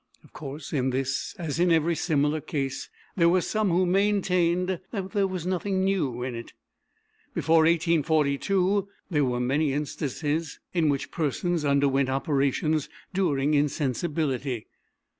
[0.23, 5.11] Of course, in this, as in every similar case, there were some who maintained that
[5.11, 6.53] there was nothing new in it.
[7.35, 14.65] Before 1842 there were many instances in which persons underwent operations during insensibility.